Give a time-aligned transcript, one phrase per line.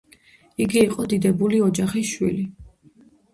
[0.63, 2.47] იგი იყო დიდებული ოჯახის შვილი.